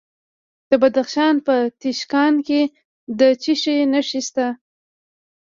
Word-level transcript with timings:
د 0.69 0.71
بدخشان 0.81 1.35
په 1.45 1.55
تیشکان 1.81 2.33
کې 2.47 2.61
د 3.19 3.21
څه 3.41 3.53
شي 3.61 3.77
نښې 3.93 4.21
دي؟ 4.35 4.47